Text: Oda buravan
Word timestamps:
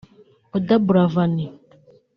Oda 0.57 0.75
buravan 0.85 1.33